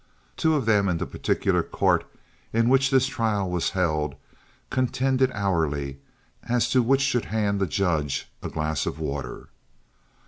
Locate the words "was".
3.51-3.69